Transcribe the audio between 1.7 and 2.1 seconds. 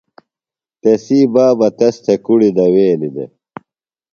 تس